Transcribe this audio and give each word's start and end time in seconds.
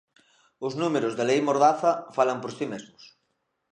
Os 0.67 0.73
números 0.81 1.13
da 1.15 1.27
"Lei 1.29 1.39
mordaza" 1.47 1.91
falan 2.17 2.39
por 2.41 2.51
si 2.57 2.65
mesmos. 2.73 3.03